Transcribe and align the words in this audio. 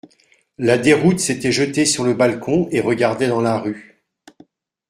La 0.57 0.79
Déroute 0.79 1.19
s'était 1.19 1.51
jeté 1.51 1.85
sur 1.85 2.03
le 2.03 2.15
balcon 2.15 2.67
et 2.71 2.81
regardait 2.81 3.27
dans 3.27 3.39
la 3.41 3.59
rue. 3.59 4.01